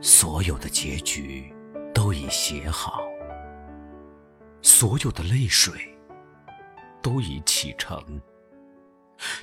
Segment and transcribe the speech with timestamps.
[0.00, 1.52] 所有的结局
[1.92, 3.02] 都已写好，
[4.62, 5.72] 所有的泪水
[7.02, 8.20] 都已启程，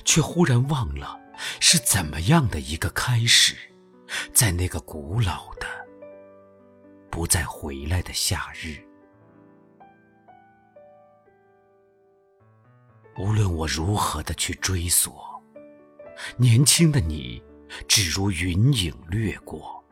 [0.04, 1.20] 却忽然忘了
[1.60, 3.54] 是怎么样的一个开始，
[4.32, 5.66] 在那个古老的、
[7.10, 8.82] 不再回来的夏日。
[13.18, 15.42] 无论我如何的去追索，
[16.38, 17.42] 年轻的你，
[17.86, 19.82] 只如云影掠过，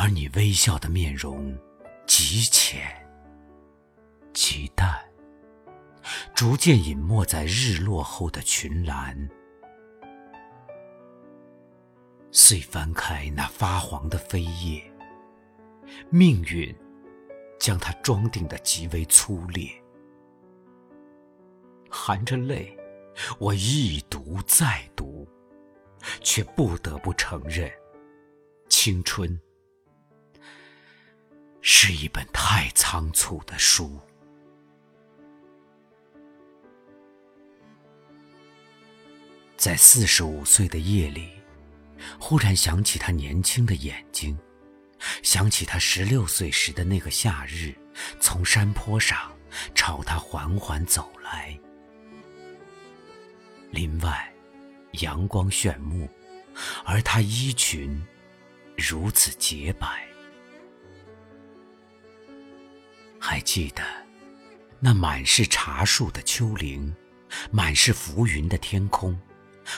[0.00, 1.52] 而你微笑的面容
[2.06, 2.80] 极浅、
[4.32, 4.96] 极淡，
[6.32, 9.28] 逐渐隐没在日落后的群岚。
[12.30, 14.80] 遂翻开那发黄的飞叶，
[16.10, 16.72] 命运
[17.58, 19.68] 将它装订的极为粗劣。
[21.90, 22.78] 含着泪，
[23.40, 25.28] 我一读再读，
[26.20, 27.68] 却不得不承认，
[28.68, 29.36] 青春
[31.60, 33.98] 是一本太仓促的书。
[39.56, 41.32] 在四十五岁的夜里，
[42.18, 44.38] 忽然想起他年轻的眼睛，
[45.22, 47.74] 想起他十六岁时的那个夏日，
[48.20, 49.36] 从山坡上
[49.74, 51.58] 朝他缓缓走来。
[53.72, 54.32] 林外，
[54.92, 56.08] 阳光炫目，
[56.84, 58.00] 而他衣裙
[58.76, 60.07] 如此洁白。
[63.30, 63.82] 还记得
[64.80, 66.96] 那满是茶树的丘陵，
[67.50, 69.20] 满是浮云的天空，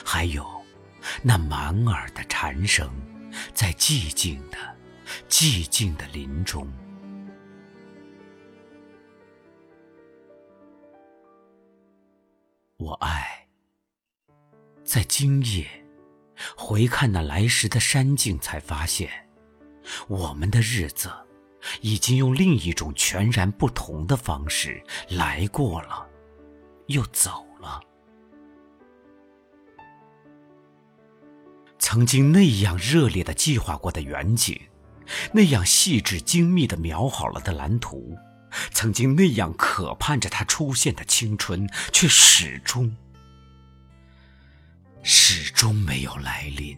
[0.05, 0.49] 还有
[1.21, 2.89] 那满耳的蝉声，
[3.53, 4.57] 在寂静的、
[5.27, 6.65] 寂静的林中。
[12.77, 13.45] 我爱。
[14.85, 15.67] 在今夜
[16.55, 19.09] 回看那来时的山径，才发现，
[20.07, 21.11] 我们的日子
[21.81, 26.07] 已经用另一种全然不同的方式来过了，
[26.87, 27.81] 又走了。
[31.79, 34.59] 曾经那样热烈的计划过的远景，
[35.33, 38.17] 那样细致精密的描好了的蓝图，
[38.71, 42.95] 曾经那样渴盼着它出现的青春，却始终。
[45.03, 46.77] 始终没有来临。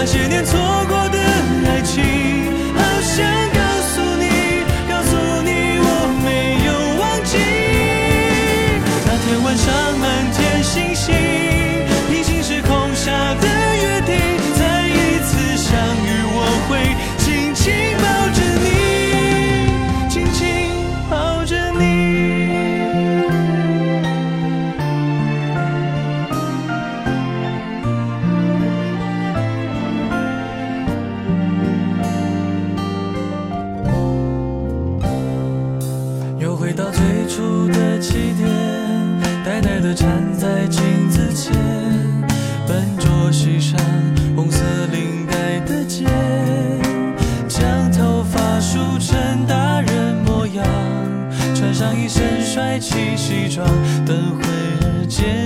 [0.00, 0.87] 那些年错
[54.06, 55.37] 等会儿见。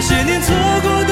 [0.00, 1.09] 那些年，错过。